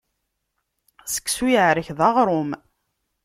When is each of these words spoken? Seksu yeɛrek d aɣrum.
Seksu 1.13 1.47
yeɛrek 1.51 1.89
d 1.97 1.99
aɣrum. 2.07 2.51